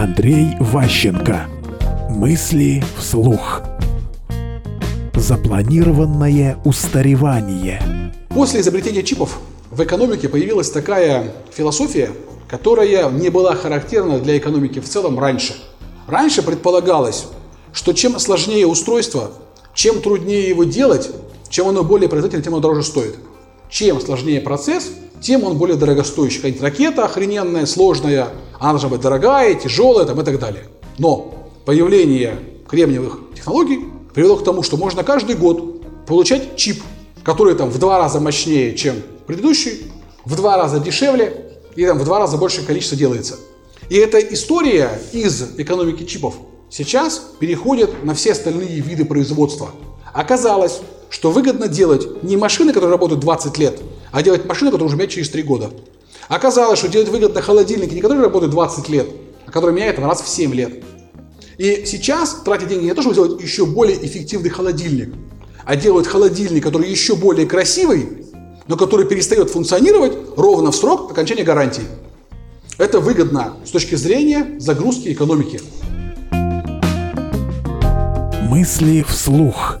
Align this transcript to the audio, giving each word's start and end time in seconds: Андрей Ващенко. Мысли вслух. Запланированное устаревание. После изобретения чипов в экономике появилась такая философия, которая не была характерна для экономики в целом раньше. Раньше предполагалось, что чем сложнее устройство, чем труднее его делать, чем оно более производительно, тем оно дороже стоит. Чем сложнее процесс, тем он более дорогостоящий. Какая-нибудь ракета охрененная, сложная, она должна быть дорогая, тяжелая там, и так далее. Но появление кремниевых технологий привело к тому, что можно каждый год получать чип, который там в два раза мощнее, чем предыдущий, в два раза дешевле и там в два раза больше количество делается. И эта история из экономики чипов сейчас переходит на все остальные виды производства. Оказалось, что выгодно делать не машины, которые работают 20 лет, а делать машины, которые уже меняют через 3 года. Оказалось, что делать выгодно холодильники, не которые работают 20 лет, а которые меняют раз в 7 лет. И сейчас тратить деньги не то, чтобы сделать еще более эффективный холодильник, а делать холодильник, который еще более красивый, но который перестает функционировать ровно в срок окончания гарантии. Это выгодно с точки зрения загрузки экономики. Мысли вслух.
Андрей 0.00 0.56
Ващенко. 0.58 1.46
Мысли 2.08 2.82
вслух. 2.96 3.60
Запланированное 5.14 6.56
устаревание. 6.64 7.82
После 8.30 8.62
изобретения 8.62 9.02
чипов 9.02 9.40
в 9.70 9.84
экономике 9.84 10.30
появилась 10.30 10.70
такая 10.70 11.34
философия, 11.52 12.12
которая 12.48 13.10
не 13.10 13.28
была 13.28 13.54
характерна 13.54 14.20
для 14.20 14.38
экономики 14.38 14.78
в 14.78 14.88
целом 14.88 15.18
раньше. 15.18 15.56
Раньше 16.06 16.40
предполагалось, 16.42 17.26
что 17.74 17.92
чем 17.92 18.18
сложнее 18.18 18.66
устройство, 18.66 19.32
чем 19.74 20.00
труднее 20.00 20.48
его 20.48 20.64
делать, 20.64 21.10
чем 21.50 21.68
оно 21.68 21.84
более 21.84 22.08
производительно, 22.08 22.42
тем 22.42 22.54
оно 22.54 22.62
дороже 22.62 22.84
стоит. 22.84 23.16
Чем 23.68 24.00
сложнее 24.00 24.40
процесс, 24.40 24.92
тем 25.20 25.44
он 25.44 25.58
более 25.58 25.76
дорогостоящий. 25.76 26.36
Какая-нибудь 26.36 26.62
ракета 26.62 27.04
охрененная, 27.04 27.66
сложная, 27.66 28.28
она 28.60 28.72
должна 28.72 28.90
быть 28.90 29.00
дорогая, 29.00 29.54
тяжелая 29.54 30.06
там, 30.06 30.20
и 30.20 30.24
так 30.24 30.38
далее. 30.38 30.64
Но 30.98 31.34
появление 31.64 32.38
кремниевых 32.68 33.20
технологий 33.34 33.86
привело 34.14 34.36
к 34.36 34.44
тому, 34.44 34.62
что 34.62 34.76
можно 34.76 35.02
каждый 35.02 35.34
год 35.34 36.06
получать 36.06 36.56
чип, 36.56 36.82
который 37.24 37.54
там 37.54 37.70
в 37.70 37.78
два 37.78 37.98
раза 37.98 38.20
мощнее, 38.20 38.76
чем 38.76 38.96
предыдущий, 39.26 39.90
в 40.26 40.36
два 40.36 40.58
раза 40.58 40.78
дешевле 40.78 41.58
и 41.74 41.86
там 41.86 41.98
в 41.98 42.04
два 42.04 42.18
раза 42.18 42.36
больше 42.36 42.64
количество 42.64 42.98
делается. 42.98 43.38
И 43.88 43.96
эта 43.96 44.18
история 44.18 45.00
из 45.12 45.42
экономики 45.56 46.04
чипов 46.04 46.34
сейчас 46.68 47.22
переходит 47.38 48.04
на 48.04 48.14
все 48.14 48.32
остальные 48.32 48.80
виды 48.80 49.06
производства. 49.06 49.70
Оказалось, 50.12 50.80
что 51.08 51.30
выгодно 51.30 51.66
делать 51.66 52.22
не 52.22 52.36
машины, 52.36 52.74
которые 52.74 52.92
работают 52.92 53.20
20 53.22 53.56
лет, 53.56 53.80
а 54.12 54.22
делать 54.22 54.44
машины, 54.44 54.70
которые 54.70 54.86
уже 54.86 54.96
меняют 54.96 55.12
через 55.12 55.30
3 55.30 55.42
года. 55.44 55.70
Оказалось, 56.30 56.78
что 56.78 56.86
делать 56.86 57.08
выгодно 57.08 57.42
холодильники, 57.42 57.92
не 57.92 58.00
которые 58.00 58.22
работают 58.22 58.52
20 58.52 58.88
лет, 58.88 59.08
а 59.46 59.50
которые 59.50 59.74
меняют 59.74 59.98
раз 59.98 60.22
в 60.22 60.28
7 60.28 60.54
лет. 60.54 60.84
И 61.58 61.82
сейчас 61.84 62.42
тратить 62.44 62.68
деньги 62.68 62.84
не 62.84 62.94
то, 62.94 63.02
чтобы 63.02 63.14
сделать 63.14 63.42
еще 63.42 63.66
более 63.66 63.96
эффективный 64.06 64.48
холодильник, 64.48 65.12
а 65.64 65.74
делать 65.74 66.06
холодильник, 66.06 66.62
который 66.62 66.88
еще 66.88 67.16
более 67.16 67.48
красивый, 67.48 68.26
но 68.68 68.76
который 68.76 69.06
перестает 69.06 69.50
функционировать 69.50 70.12
ровно 70.36 70.70
в 70.70 70.76
срок 70.76 71.10
окончания 71.10 71.42
гарантии. 71.42 71.82
Это 72.78 73.00
выгодно 73.00 73.54
с 73.66 73.70
точки 73.70 73.96
зрения 73.96 74.54
загрузки 74.60 75.12
экономики. 75.12 75.60
Мысли 78.48 79.02
вслух. 79.02 79.80